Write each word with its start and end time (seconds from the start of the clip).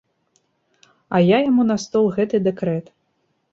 А 1.17 1.19
я 1.25 1.37
яму 1.49 1.63
на 1.73 1.77
стол 1.85 2.11
гэты 2.17 2.43
дэкрэт. 2.51 2.93